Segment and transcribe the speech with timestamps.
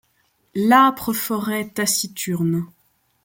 [0.55, 2.65] L’âpre forêt taciturne